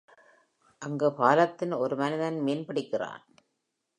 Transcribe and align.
அங்கு 0.81 1.13
பாலத்தில் 1.13 1.71
ஒரு 1.71 1.95
மனிதன் 1.95 2.39
மீன்பிடிக்கிறான். 2.41 3.23